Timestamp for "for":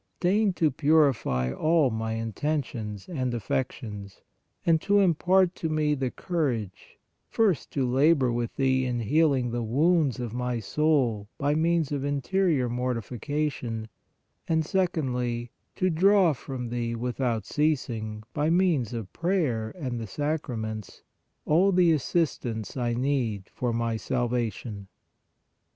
23.53-23.71